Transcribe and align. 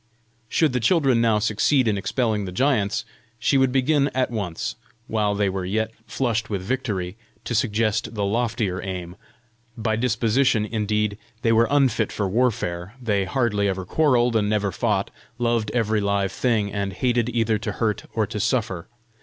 Should 0.49 0.73
the 0.73 0.79
children 0.79 1.21
now 1.21 1.37
succeed 1.37 1.87
in 1.87 1.95
expelling 1.95 2.45
the 2.45 2.51
giants, 2.51 3.05
she 3.37 3.55
would 3.55 3.71
begin 3.71 4.07
at 4.15 4.31
once, 4.31 4.75
while 5.05 5.35
they 5.35 5.47
were 5.47 5.63
yet 5.63 5.91
flushed 6.07 6.49
with 6.49 6.63
victory, 6.63 7.17
to 7.43 7.53
suggest 7.53 8.15
the 8.15 8.25
loftier 8.25 8.81
aim! 8.81 9.15
By 9.77 9.97
disposition, 9.97 10.65
indeed, 10.65 11.19
they 11.43 11.51
were 11.51 11.67
unfit 11.69 12.11
for 12.11 12.27
warfare; 12.27 12.95
they 12.99 13.25
hardly 13.25 13.67
ever 13.67 13.85
quarrelled, 13.85 14.35
and 14.35 14.49
never 14.49 14.71
fought; 14.71 15.11
loved 15.37 15.69
every 15.75 16.01
live 16.01 16.31
thing, 16.31 16.73
and 16.73 16.93
hated 16.93 17.29
either 17.29 17.59
to 17.59 17.73
hurt 17.73 18.05
or 18.11 18.25
to 18.25 18.39
suffer. 18.39 18.87